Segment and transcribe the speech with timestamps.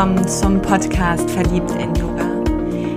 [0.00, 2.24] willkommen zum Podcast Verliebt in Yoga.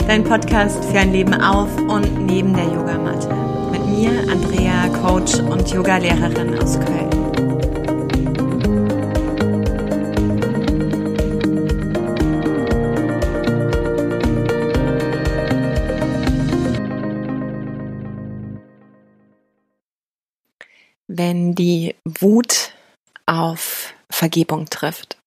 [0.07, 3.27] Dein Podcast für ein Leben auf und neben der Yogamatte.
[3.71, 7.09] Mit mir, Andrea, Coach und Yogalehrerin aus Köln.
[21.07, 22.71] Wenn die Wut
[23.25, 25.17] auf Vergebung trifft.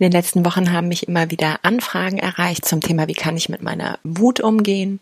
[0.00, 3.50] In den letzten Wochen haben mich immer wieder Anfragen erreicht zum Thema, wie kann ich
[3.50, 4.98] mit meiner Wut umgehen?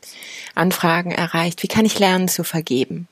[0.56, 3.06] Anfragen erreicht, wie kann ich lernen zu vergeben?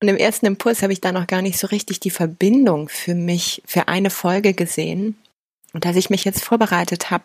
[0.00, 3.14] Und im ersten Impuls habe ich da noch gar nicht so richtig die Verbindung für
[3.14, 5.18] mich, für eine Folge gesehen.
[5.74, 7.24] Und als ich mich jetzt vorbereitet habe,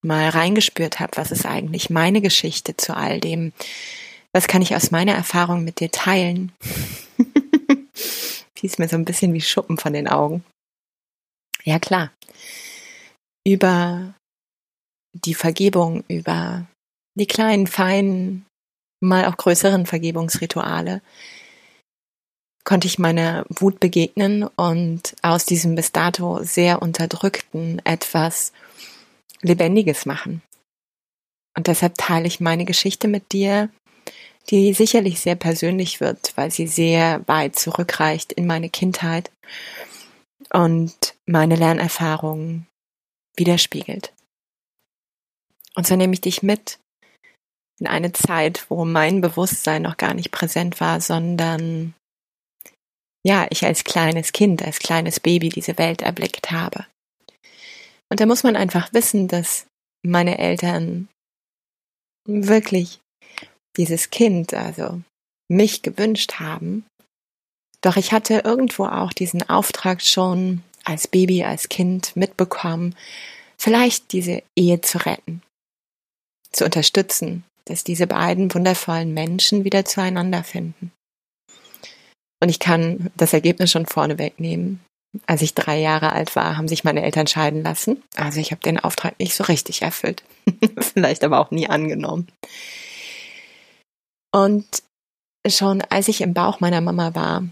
[0.00, 3.52] mal reingespürt habe, was ist eigentlich meine Geschichte zu all dem,
[4.32, 6.52] was kann ich aus meiner Erfahrung mit dir teilen,
[8.54, 10.42] fiel mir so ein bisschen wie Schuppen von den Augen.
[11.66, 12.12] Ja klar.
[13.46, 14.14] Über
[15.12, 16.66] die Vergebung, über
[17.18, 18.46] die kleinen, feinen,
[19.02, 21.02] mal auch größeren Vergebungsrituale
[22.64, 28.52] konnte ich meiner Wut begegnen und aus diesem bis dato sehr unterdrückten etwas
[29.40, 30.42] Lebendiges machen.
[31.56, 33.70] Und deshalb teile ich meine Geschichte mit dir,
[34.50, 39.30] die sicherlich sehr persönlich wird, weil sie sehr weit zurückreicht in meine Kindheit
[40.52, 42.66] und meine Lernerfahrungen
[43.36, 44.12] widerspiegelt.
[45.74, 46.78] Und so nehme ich dich mit
[47.78, 51.94] in eine Zeit, wo mein Bewusstsein noch gar nicht präsent war, sondern
[53.24, 56.86] ja, ich als kleines Kind, als kleines Baby diese Welt erblickt habe.
[58.08, 59.66] Und da muss man einfach wissen, dass
[60.02, 61.08] meine Eltern
[62.26, 63.00] wirklich
[63.76, 65.02] dieses Kind, also
[65.48, 66.86] mich gewünscht haben,
[67.82, 72.94] doch ich hatte irgendwo auch diesen Auftrag schon als Baby, als Kind mitbekommen,
[73.58, 75.42] vielleicht diese Ehe zu retten,
[76.52, 80.92] zu unterstützen, dass diese beiden wundervollen Menschen wieder zueinander finden.
[82.40, 84.80] Und ich kann das Ergebnis schon vorne wegnehmen.
[85.26, 88.02] Als ich drei Jahre alt war, haben sich meine Eltern scheiden lassen.
[88.16, 90.22] Also ich habe den Auftrag nicht so richtig erfüllt.
[90.78, 92.28] Vielleicht aber auch nie angenommen.
[94.32, 94.66] Und
[95.48, 97.44] schon als ich im Bauch meiner Mama war,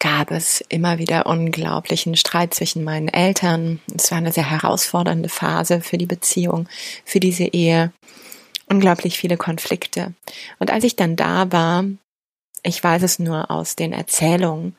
[0.00, 3.80] gab es immer wieder unglaublichen Streit zwischen meinen Eltern.
[3.94, 6.68] Es war eine sehr herausfordernde Phase für die Beziehung,
[7.04, 7.92] für diese Ehe.
[8.66, 10.14] Unglaublich viele Konflikte.
[10.58, 11.84] Und als ich dann da war,
[12.62, 14.74] ich weiß es nur aus den Erzählungen,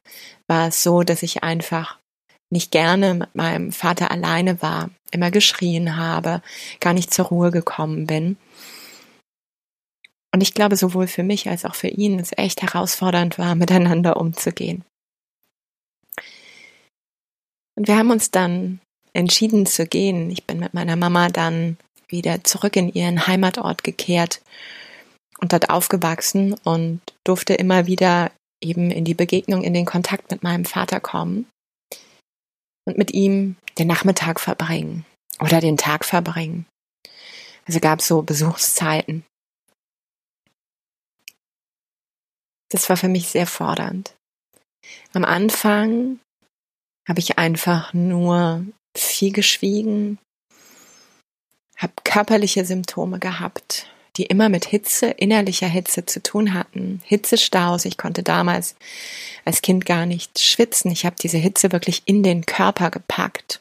[0.48, 1.98] war es so, dass ich einfach
[2.50, 6.42] nicht gerne mit meinem Vater alleine war, immer geschrien habe,
[6.80, 8.38] gar nicht zur Ruhe gekommen bin.
[10.34, 14.18] Und ich glaube, sowohl für mich als auch für ihn es echt herausfordernd war, miteinander
[14.18, 14.84] umzugehen.
[17.76, 18.80] Und wir haben uns dann
[19.14, 20.30] entschieden zu gehen.
[20.30, 21.78] Ich bin mit meiner Mama dann
[22.08, 24.42] wieder zurück in ihren Heimatort gekehrt
[25.40, 30.44] und dort aufgewachsen und durfte immer wieder eben in die Begegnung, in den Kontakt mit
[30.44, 31.48] meinem Vater kommen
[32.86, 35.06] und mit ihm den Nachmittag verbringen
[35.40, 36.66] oder den Tag verbringen.
[37.66, 39.24] Also gab es so Besuchszeiten.
[42.70, 44.16] Das war für mich sehr fordernd.
[45.14, 46.20] Am Anfang
[47.11, 50.17] habe ich einfach nur viel geschwiegen,
[51.75, 57.01] habe körperliche Symptome gehabt, die immer mit Hitze, innerlicher Hitze zu tun hatten.
[57.03, 58.75] Hitzestaus, ich konnte damals
[59.44, 60.89] als Kind gar nicht schwitzen.
[60.89, 63.59] Ich habe diese Hitze wirklich in den Körper gepackt.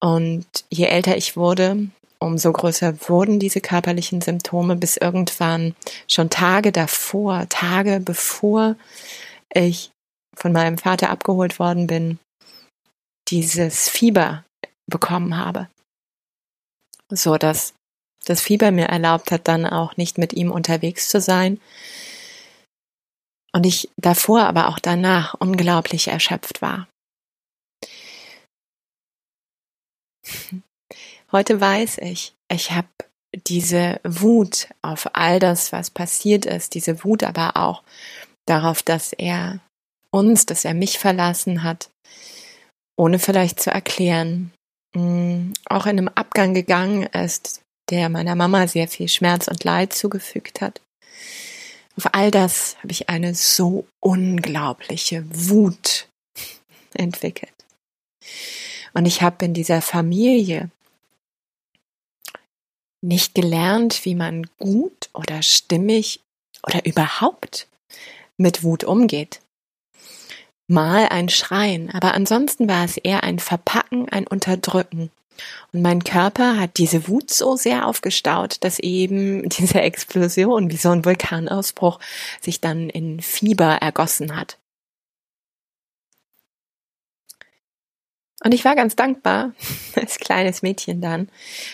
[0.00, 1.86] Und je älter ich wurde,
[2.18, 5.76] umso größer wurden diese körperlichen Symptome, bis irgendwann
[6.08, 8.74] schon Tage davor, Tage bevor
[9.54, 9.92] ich
[10.34, 12.18] von meinem Vater abgeholt worden bin,
[13.28, 14.44] dieses Fieber
[14.86, 15.68] bekommen habe.
[17.10, 17.74] So dass
[18.24, 21.60] das Fieber mir erlaubt hat, dann auch nicht mit ihm unterwegs zu sein.
[23.52, 26.88] Und ich davor, aber auch danach unglaublich erschöpft war.
[31.32, 32.88] Heute weiß ich, ich habe
[33.46, 37.82] diese Wut auf all das, was passiert ist, diese Wut aber auch
[38.46, 39.60] darauf, dass er
[40.12, 41.90] uns, dass er mich verlassen hat,
[42.96, 44.52] ohne vielleicht zu erklären,
[44.94, 49.92] mm, auch in einem Abgang gegangen ist, der meiner Mama sehr viel Schmerz und Leid
[49.92, 50.80] zugefügt hat.
[51.96, 56.08] Auf all das habe ich eine so unglaubliche Wut
[56.94, 57.52] entwickelt.
[58.94, 60.70] Und ich habe in dieser Familie
[63.02, 66.20] nicht gelernt, wie man gut oder stimmig
[66.66, 67.68] oder überhaupt
[68.38, 69.41] mit Wut umgeht.
[70.72, 75.10] Mal ein Schreien, aber ansonsten war es eher ein Verpacken, ein Unterdrücken.
[75.72, 80.90] Und mein Körper hat diese Wut so sehr aufgestaut, dass eben diese Explosion wie so
[80.90, 82.00] ein Vulkanausbruch
[82.40, 84.58] sich dann in Fieber ergossen hat.
[88.44, 89.52] Und ich war ganz dankbar,
[89.94, 91.28] als kleines Mädchen dann,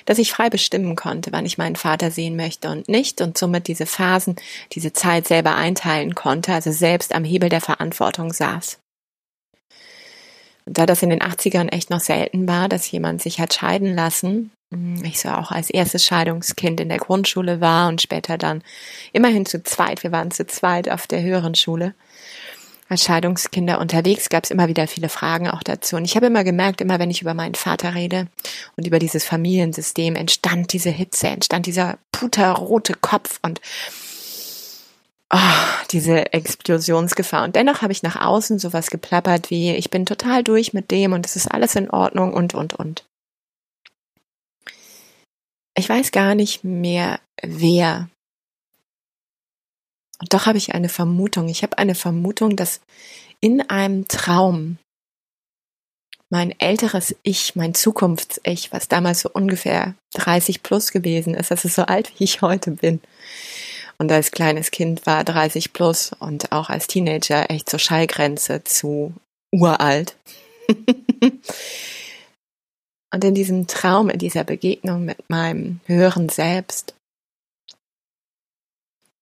[0.05, 3.69] dass ich frei bestimmen konnte, wann ich meinen Vater sehen möchte und nicht und somit
[3.69, 4.37] diese Phasen,
[4.73, 8.79] diese Zeit selber einteilen konnte, also selbst am Hebel der Verantwortung saß.
[10.71, 14.51] Da das in den 80ern echt noch selten war, dass jemand sich hat scheiden lassen,
[14.71, 18.63] hm, ich so auch als erstes Scheidungskind in der Grundschule war und später dann
[19.13, 21.95] immerhin zu zweit, wir waren zu zweit auf der höheren Schule,
[22.89, 25.97] als Scheidungskinder unterwegs gab es immer wieder viele Fragen auch dazu.
[25.97, 28.29] Und ich habe immer gemerkt, immer wenn ich über meinen Vater rede
[28.77, 33.61] und über dieses Familiensystem, entstand diese Hitze, entstand dieser puterrote Kopf und
[35.31, 35.39] oh,
[35.91, 37.45] diese Explosionsgefahr.
[37.45, 41.13] Und dennoch habe ich nach außen sowas geplappert wie, ich bin total durch mit dem
[41.13, 43.05] und es ist alles in Ordnung und, und, und.
[45.77, 48.09] Ich weiß gar nicht mehr, wer
[50.21, 51.49] und doch habe ich eine Vermutung.
[51.49, 52.81] Ich habe eine Vermutung, dass
[53.41, 54.79] in einem Traum
[56.31, 61.77] mein älteres Ich, mein Zukunfts-Ich, was damals so ungefähr 30 plus gewesen ist, das ist
[61.77, 63.01] so alt, wie ich heute bin.
[64.01, 69.13] Und als kleines Kind war 30 plus und auch als Teenager echt zur Schallgrenze zu
[69.53, 70.17] uralt.
[73.13, 76.95] und in diesem Traum, in dieser Begegnung mit meinem höheren Selbst,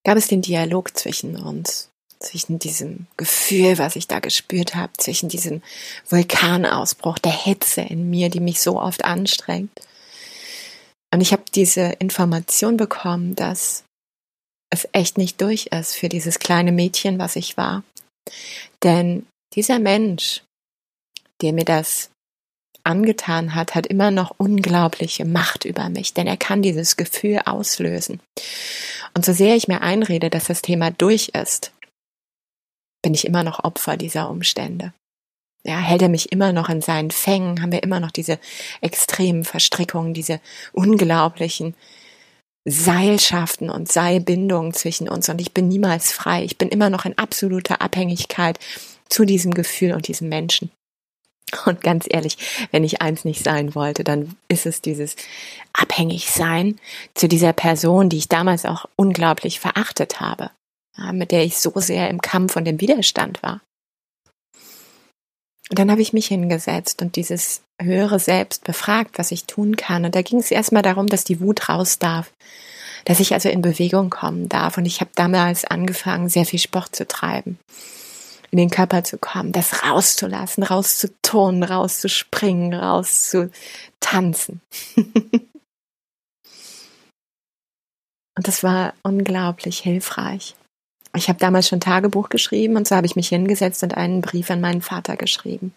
[0.05, 1.89] gab es den Dialog zwischen uns,
[2.19, 5.63] zwischen diesem Gefühl, was ich da gespürt habe, zwischen diesem
[6.07, 9.71] Vulkanausbruch, der Hitze in mir, die mich so oft anstrengt.
[11.11, 13.83] Und ich habe diese Information bekommen, dass
[14.69, 17.83] es echt nicht durch ist für dieses kleine Mädchen, was ich war.
[18.83, 20.43] Denn dieser Mensch,
[21.41, 22.09] der mir das
[22.83, 28.21] angetan hat, hat immer noch unglaubliche Macht über mich, denn er kann dieses Gefühl auslösen.
[29.13, 31.73] Und so sehr ich mir einrede, dass das Thema durch ist,
[33.01, 34.93] bin ich immer noch Opfer dieser Umstände.
[35.63, 38.39] Ja, hält er mich immer noch in seinen Fängen, haben wir immer noch diese
[38.79, 40.39] extremen Verstrickungen, diese
[40.71, 41.75] unglaublichen
[42.69, 46.43] Seilschaften und Seilbindungen zwischen uns und ich bin niemals frei.
[46.43, 48.59] Ich bin immer noch in absoluter Abhängigkeit
[49.07, 50.69] zu diesem Gefühl und diesem Menschen.
[51.65, 52.37] Und ganz ehrlich,
[52.71, 55.15] wenn ich eins nicht sein wollte, dann ist es dieses
[55.71, 56.77] Abhängigsein
[57.13, 60.51] zu dieser Person, die ich damals auch unglaublich verachtet habe,
[61.13, 63.61] mit der ich so sehr im Kampf und im Widerstand war.
[65.69, 70.05] Und dann habe ich mich hingesetzt und dieses höhere Selbst befragt, was ich tun kann.
[70.05, 72.31] Und da ging es erstmal darum, dass die Wut raus darf,
[73.05, 74.77] dass ich also in Bewegung kommen darf.
[74.77, 77.59] Und ich habe damals angefangen, sehr viel Sport zu treiben
[78.51, 84.61] in den Körper zu kommen, das rauszulassen, rauszuturnen, rauszuspringen, rauszutanzen.
[84.95, 85.47] und
[88.47, 90.55] das war unglaublich hilfreich.
[91.15, 94.49] Ich habe damals schon Tagebuch geschrieben und so habe ich mich hingesetzt und einen Brief
[94.51, 95.73] an meinen Vater geschrieben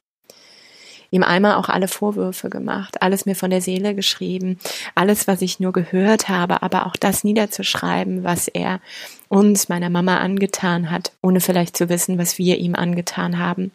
[1.10, 4.58] ihm einmal auch alle Vorwürfe gemacht, alles mir von der Seele geschrieben,
[4.94, 8.80] alles, was ich nur gehört habe, aber auch das niederzuschreiben, was er
[9.28, 13.72] uns, meiner Mama angetan hat, ohne vielleicht zu wissen, was wir ihm angetan haben.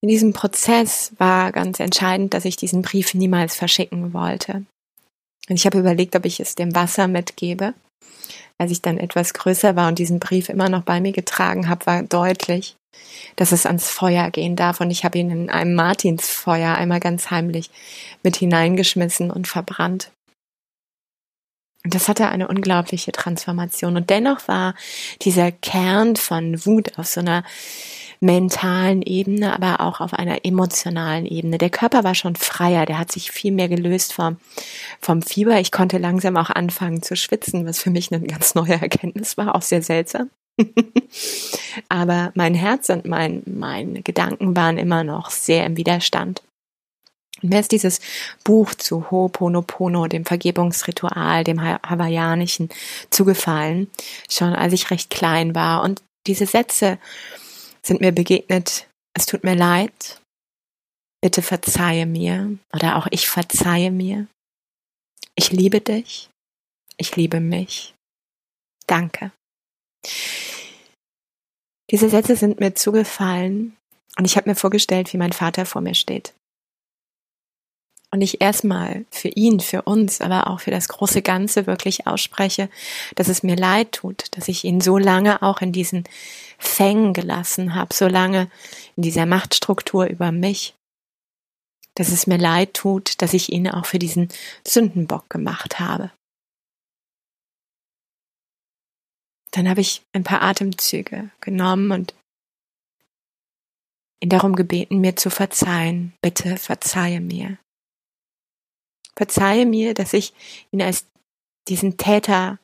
[0.00, 4.64] In diesem Prozess war ganz entscheidend, dass ich diesen Brief niemals verschicken wollte.
[5.48, 7.74] Und ich habe überlegt, ob ich es dem Wasser mitgebe.
[8.58, 11.86] Als ich dann etwas größer war und diesen Brief immer noch bei mir getragen habe,
[11.86, 12.76] war deutlich,
[13.36, 14.80] dass es ans Feuer gehen darf.
[14.80, 17.70] Und ich habe ihn in einem Martinsfeuer einmal ganz heimlich
[18.22, 20.10] mit hineingeschmissen und verbrannt.
[21.84, 23.96] Und das hatte eine unglaubliche Transformation.
[23.96, 24.74] Und dennoch war
[25.22, 27.44] dieser Kern von Wut auf so einer
[28.20, 31.58] mentalen Ebene, aber auch auf einer emotionalen Ebene.
[31.58, 34.38] Der Körper war schon freier, der hat sich viel mehr gelöst vom,
[35.00, 35.60] vom Fieber.
[35.60, 39.54] Ich konnte langsam auch anfangen zu schwitzen, was für mich eine ganz neue Erkenntnis war,
[39.54, 40.30] auch sehr seltsam.
[41.88, 46.42] Aber mein Herz und mein, meine Gedanken waren immer noch sehr im Widerstand.
[47.42, 48.00] Und mir ist dieses
[48.42, 52.68] Buch zu Ho'oponopono, dem Vergebungsritual, dem hawaiianischen,
[53.10, 53.88] zugefallen,
[54.28, 55.82] schon als ich recht klein war.
[55.82, 56.98] Und diese Sätze
[57.82, 58.88] sind mir begegnet.
[59.14, 60.20] Es tut mir leid.
[61.20, 62.58] Bitte verzeihe mir.
[62.72, 64.26] Oder auch ich verzeihe mir.
[65.34, 66.30] Ich liebe dich.
[66.96, 67.94] Ich liebe mich.
[68.86, 69.32] Danke.
[71.90, 73.76] Diese Sätze sind mir zugefallen
[74.18, 76.34] und ich habe mir vorgestellt, wie mein Vater vor mir steht.
[78.10, 82.70] Und ich erstmal für ihn, für uns, aber auch für das große Ganze wirklich ausspreche,
[83.16, 86.04] dass es mir leid tut, dass ich ihn so lange auch in diesen
[86.58, 88.50] Fängen gelassen habe, so lange
[88.96, 90.74] in dieser Machtstruktur über mich,
[91.94, 94.28] dass es mir leid tut, dass ich ihn auch für diesen
[94.66, 96.10] Sündenbock gemacht habe.
[99.50, 102.14] Dann habe ich ein paar Atemzüge genommen und
[104.20, 106.14] ihn darum gebeten, mir zu verzeihen.
[106.22, 107.58] Bitte verzeihe mir.
[109.18, 110.32] Verzeihe mir, dass ich
[110.70, 111.04] ihn als
[111.66, 112.60] diesen Täter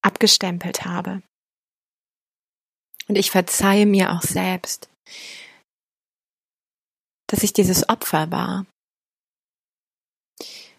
[0.00, 1.22] abgestempelt habe.
[3.08, 4.88] Und ich verzeihe mir auch selbst,
[7.26, 8.64] dass ich dieses Opfer war.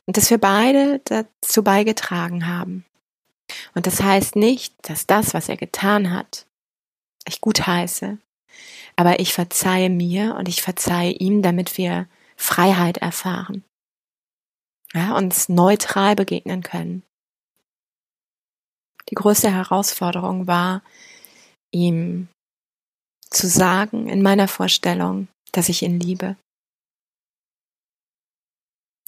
[0.08, 2.84] Und dass wir beide dazu beigetragen haben.
[3.76, 6.48] Und das heißt nicht, dass das, was er getan hat,
[7.28, 8.18] ich gut heiße.
[8.96, 13.64] Aber ich verzeihe mir und ich verzeihe ihm, damit wir Freiheit erfahren
[14.94, 17.04] ja, uns neutral begegnen können.
[19.10, 20.84] Die größte Herausforderung war,
[21.72, 22.30] ihm
[23.30, 26.38] zu sagen in meiner Vorstellung, dass ich ihn liebe.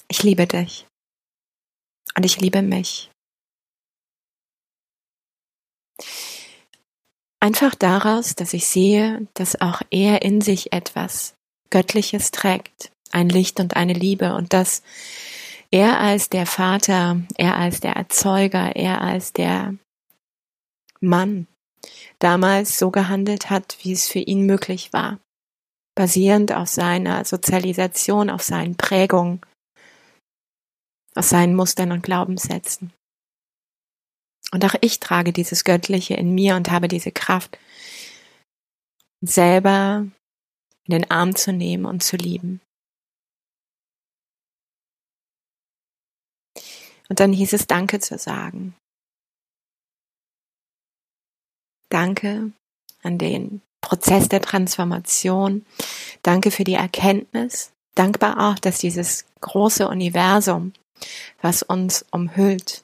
[0.07, 0.87] Ich liebe dich.
[2.15, 3.11] Und ich liebe mich.
[7.39, 11.35] Einfach daraus, dass ich sehe, dass auch er in sich etwas
[11.69, 14.81] Göttliches trägt, ein Licht und eine Liebe und dass
[15.75, 19.75] er als der Vater, er als der Erzeuger, er als der
[21.01, 21.47] Mann
[22.19, 25.19] damals so gehandelt hat, wie es für ihn möglich war,
[25.93, 29.41] basierend auf seiner Sozialisation, auf seinen Prägungen,
[31.13, 32.93] auf seinen Mustern und Glaubenssätzen.
[34.53, 37.59] Und auch ich trage dieses Göttliche in mir und habe diese Kraft,
[39.19, 40.07] selber
[40.85, 42.61] in den Arm zu nehmen und zu lieben.
[47.09, 48.75] Und dann hieß es Danke zu sagen.
[51.89, 52.51] Danke
[53.03, 55.65] an den Prozess der Transformation.
[56.23, 57.71] Danke für die Erkenntnis.
[57.93, 60.73] Dankbar auch, dass dieses große Universum,
[61.41, 62.83] was uns umhüllt,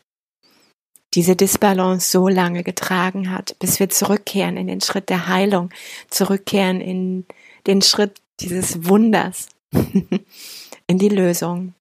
[1.14, 5.72] diese Disbalance so lange getragen hat, bis wir zurückkehren in den Schritt der Heilung,
[6.10, 7.26] zurückkehren in
[7.68, 9.48] den Schritt dieses Wunders,
[10.88, 11.74] in die Lösung,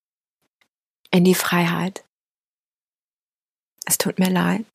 [1.10, 2.04] in die Freiheit.
[3.86, 4.66] Es tut mir leid.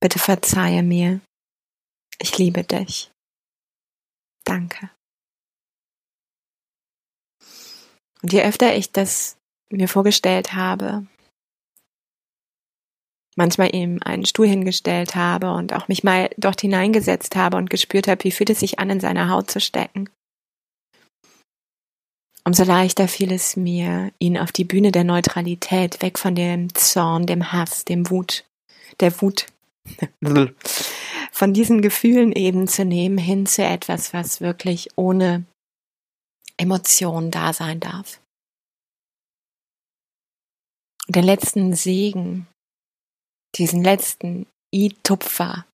[0.00, 1.20] Bitte verzeihe mir.
[2.20, 3.10] Ich liebe dich.
[4.44, 4.90] Danke.
[8.22, 9.36] Und je öfter ich das
[9.70, 11.06] mir vorgestellt habe,
[13.36, 18.08] manchmal ihm einen Stuhl hingestellt habe und auch mich mal dort hineingesetzt habe und gespürt
[18.08, 20.10] habe, wie fühlt es sich an, in seiner Haut zu stecken,
[22.48, 27.26] umso leichter fiel es mir, ihn auf die Bühne der Neutralität, weg von dem Zorn,
[27.26, 28.46] dem Hass, dem Wut,
[29.00, 29.46] der Wut,
[31.30, 35.44] von diesen Gefühlen eben zu nehmen, hin zu etwas, was wirklich ohne
[36.56, 38.18] Emotionen da sein darf.
[41.06, 42.46] Den letzten Segen,
[43.56, 45.66] diesen letzten I-Tupfer,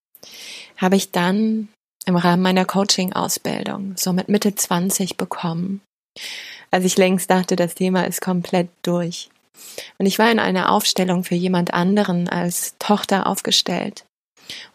[0.76, 1.69] habe ich dann
[2.04, 5.81] im Rahmen meiner Coaching-Ausbildung, so mit Mitte 20 bekommen
[6.71, 9.30] als ich längst dachte, das Thema ist komplett durch.
[9.99, 14.04] Und ich war in einer Aufstellung für jemand anderen als Tochter aufgestellt.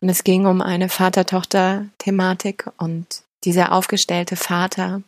[0.02, 5.04] Und es ging um eine Vater-Tochter-Thematik und dieser aufgestellte Vater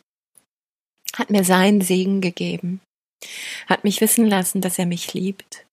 [1.16, 2.80] hat mir seinen Segen gegeben,
[3.66, 5.66] hat mich wissen lassen, dass er mich liebt,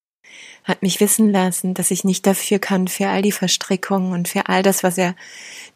[0.64, 4.48] hat mich wissen lassen, dass ich nicht dafür kann, für all die Verstrickungen und für
[4.48, 5.14] all das, was er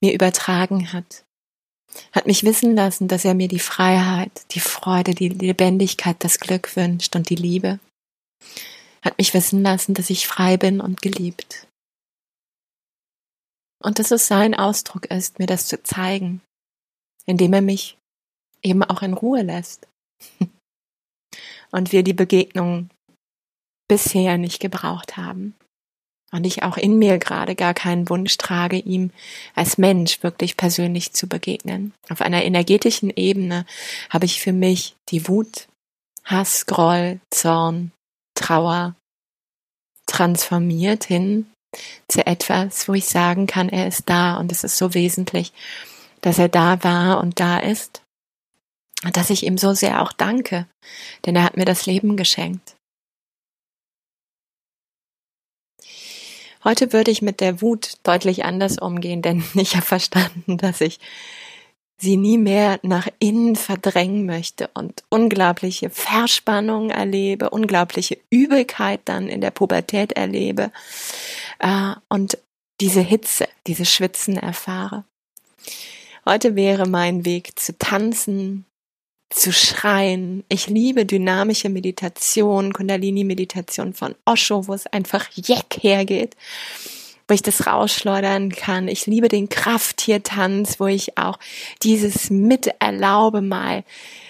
[0.00, 1.24] mir übertragen hat
[2.12, 6.76] hat mich wissen lassen, dass er mir die Freiheit, die Freude, die Lebendigkeit, das Glück
[6.76, 7.78] wünscht und die Liebe.
[9.02, 11.66] Hat mich wissen lassen, dass ich frei bin und geliebt.
[13.82, 16.40] Und dass es sein Ausdruck ist, mir das zu zeigen,
[17.26, 17.98] indem er mich
[18.62, 19.86] eben auch in Ruhe lässt.
[21.70, 22.88] und wir die Begegnung
[23.88, 25.54] bisher nicht gebraucht haben
[26.34, 29.12] und ich auch in mir gerade gar keinen Wunsch trage, ihm
[29.54, 31.94] als Mensch wirklich persönlich zu begegnen.
[32.10, 33.64] Auf einer energetischen Ebene
[34.10, 35.68] habe ich für mich die Wut,
[36.24, 37.92] Hass, Groll, Zorn,
[38.34, 38.96] Trauer
[40.06, 41.46] transformiert hin
[42.08, 45.52] zu etwas, wo ich sagen kann, er ist da und es ist so wesentlich,
[46.20, 48.02] dass er da war und da ist.
[49.04, 50.66] Und dass ich ihm so sehr auch danke,
[51.26, 52.73] denn er hat mir das Leben geschenkt.
[56.64, 60.98] Heute würde ich mit der Wut deutlich anders umgehen, denn ich habe verstanden, dass ich
[61.96, 69.40] sie nie mehr nach innen verdrängen möchte und unglaubliche Verspannung erlebe, unglaubliche Übelkeit dann in
[69.40, 70.72] der Pubertät erlebe
[71.60, 72.38] äh, und
[72.80, 75.04] diese Hitze, diese Schwitzen erfahre.
[76.26, 78.66] Heute wäre mein Weg zu tanzen,
[79.30, 80.44] zu schreien.
[80.48, 86.36] Ich liebe dynamische Meditation, Kundalini-Meditation von Osho, wo es einfach jeck hergeht
[87.26, 88.88] wo ich das rausschleudern kann.
[88.88, 91.38] Ich liebe den Krafttiertanz, wo ich auch
[91.82, 93.84] dieses miterlaube mal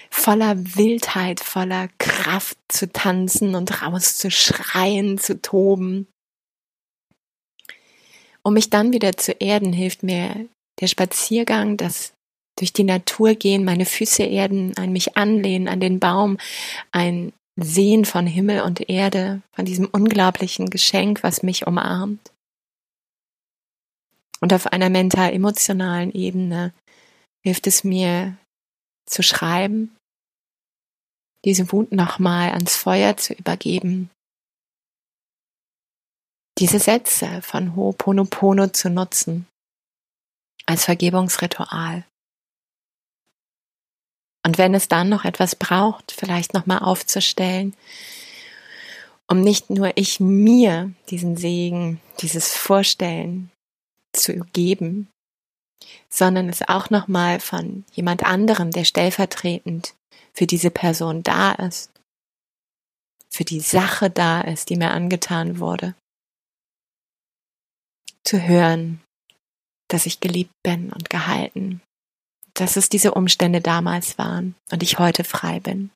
[0.09, 6.07] voller Wildheit, voller Kraft zu tanzen und rauszuschreien, zu toben.
[8.43, 10.47] Um mich dann wieder zu erden, hilft mir
[10.79, 12.13] der Spaziergang, das
[12.57, 16.37] durch die Natur gehen, meine Füße erden, ein mich anlehnen an den Baum,
[16.91, 22.31] ein Sehen von Himmel und Erde, von diesem unglaublichen Geschenk, was mich umarmt.
[24.41, 26.73] Und auf einer mental-emotionalen Ebene
[27.45, 28.37] hilft es mir
[29.05, 29.95] zu schreiben,
[31.45, 34.09] diese Wut nochmal ans Feuer zu übergeben,
[36.57, 39.47] diese Sätze von Ho'oponopono zu nutzen
[40.65, 42.05] als Vergebungsritual.
[44.45, 47.75] Und wenn es dann noch etwas braucht, vielleicht nochmal aufzustellen,
[49.27, 53.49] um nicht nur ich mir diesen Segen, dieses Vorstellen
[54.13, 55.09] zu geben,
[56.09, 59.95] sondern es auch nochmal von jemand anderem, der stellvertretend
[60.31, 61.89] für diese Person da ist,
[63.31, 65.95] für die Sache da ist, die mir angetan wurde,
[68.23, 69.01] zu hören,
[69.89, 71.81] dass ich geliebt bin und gehalten,
[72.55, 75.91] dass es diese Umstände damals waren und ich heute frei bin.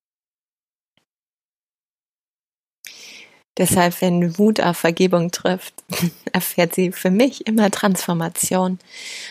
[3.57, 5.73] Deshalb, wenn Wut auf Vergebung trifft,
[6.31, 8.79] erfährt sie für mich immer Transformation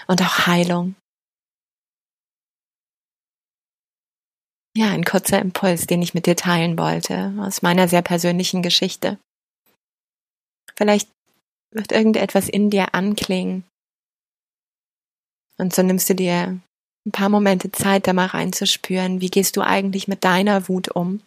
[0.06, 0.97] und auch Heilung.
[4.76, 9.18] Ja, ein kurzer Impuls, den ich mit dir teilen wollte, aus meiner sehr persönlichen Geschichte.
[10.76, 11.11] Vielleicht
[11.73, 13.64] wird irgendetwas in dir anklingen.
[15.56, 16.60] Und so nimmst du dir
[17.08, 21.21] ein paar Momente Zeit, da mal reinzuspüren, wie gehst du eigentlich mit deiner Wut um?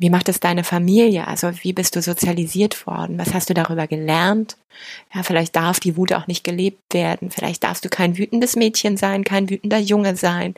[0.00, 1.26] Wie macht es deine Familie?
[1.26, 3.18] Also wie bist du sozialisiert worden?
[3.18, 4.56] Was hast du darüber gelernt?
[5.12, 7.32] Ja, vielleicht darf die Wut auch nicht gelebt werden.
[7.32, 10.54] Vielleicht darfst du kein wütendes Mädchen sein, kein wütender Junge sein.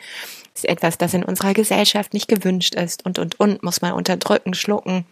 [0.52, 3.94] Das ist etwas, das in unserer Gesellschaft nicht gewünscht ist und, und, und, muss man
[3.94, 5.06] unterdrücken, schlucken.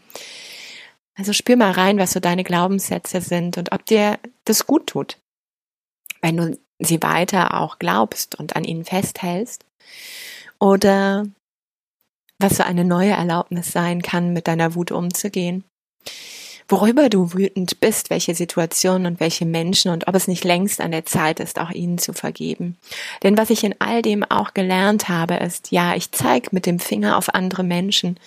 [1.17, 5.17] Also spür mal rein, was so deine Glaubenssätze sind und ob dir das gut tut.
[6.21, 9.65] Wenn du sie weiter auch glaubst und an ihnen festhältst.
[10.59, 11.27] Oder
[12.39, 15.65] was so eine neue Erlaubnis sein kann, mit deiner Wut umzugehen.
[16.71, 20.91] Worüber du wütend bist, welche Situationen und welche Menschen und ob es nicht längst an
[20.91, 22.77] der Zeit ist, auch ihnen zu vergeben.
[23.23, 26.79] Denn was ich in all dem auch gelernt habe, ist, ja, ich zeige mit dem
[26.79, 28.21] Finger auf andere Menschen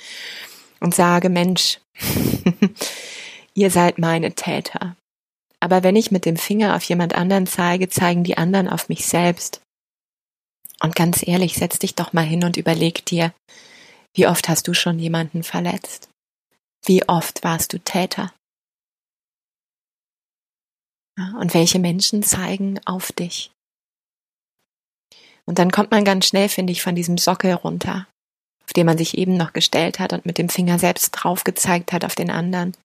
[0.80, 1.80] und sage, Mensch,
[3.54, 4.96] ihr seid meine Täter.
[5.62, 9.06] Aber wenn ich mit dem Finger auf jemand anderen zeige, zeigen die anderen auf mich
[9.06, 9.62] selbst.
[10.82, 13.34] Und ganz ehrlich, setz dich doch mal hin und überleg dir,
[14.16, 16.10] wie oft hast du schon jemanden verletzt?
[16.86, 18.34] Wie oft warst du Täter?
[21.40, 23.52] und welche Menschen zeigen auf dich?
[25.46, 28.08] Und dann kommt man ganz schnell, finde ich, von diesem Sockel runter,
[28.64, 31.94] auf den man sich eben noch gestellt hat und mit dem Finger selbst drauf gezeigt
[31.94, 32.76] hat auf den anderen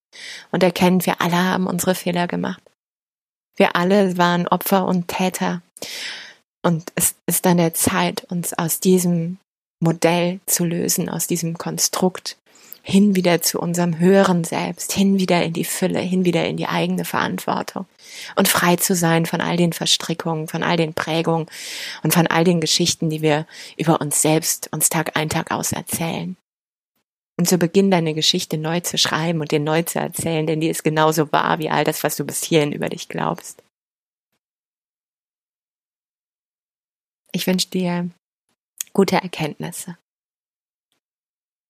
[0.51, 2.63] und erkennt, wir alle haben unsere Fehler gemacht.
[3.57, 5.63] Wir alle waren Opfer und Täter.
[6.63, 9.39] Und es ist dann der Zeit, uns aus diesem
[9.81, 12.37] Modell zu lösen, aus diesem Konstrukt
[12.89, 16.69] hin wieder zu unserem höheren Selbst, hin wieder in die Fülle, hin wieder in die
[16.69, 17.87] eigene Verantwortung
[18.37, 21.47] und frei zu sein von all den Verstrickungen, von all den Prägungen
[22.05, 23.45] und von all den Geschichten, die wir
[23.77, 26.37] über uns selbst uns Tag ein, Tag aus erzählen.
[27.39, 30.69] Und zu Beginn deine Geschichte neu zu schreiben und dir neu zu erzählen, denn die
[30.69, 33.63] ist genauso wahr wie all das, was du bis hierhin über dich glaubst.
[37.33, 38.11] Ich wünsche dir
[38.95, 39.99] gute Erkenntnisse.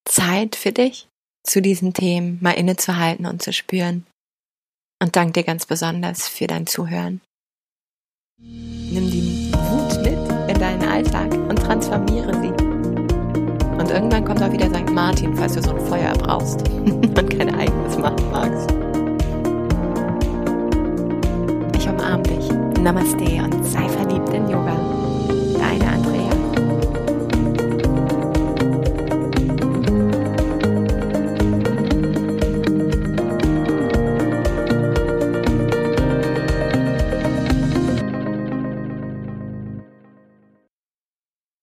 [0.04, 1.08] Zeit für dich,
[1.42, 4.06] zu diesen Themen mal innezuhalten und zu spüren.
[5.02, 7.20] Und danke dir ganz besonders für dein Zuhören.
[8.38, 9.35] Nimm die
[13.96, 14.92] irgendwann kommt auch wieder St.
[14.92, 18.70] Martin, falls du so ein Feuer brauchst und kein eigenes machen magst.
[21.76, 22.50] Ich umarme dich.
[22.82, 24.95] Namaste und sei verliebt in Yoga.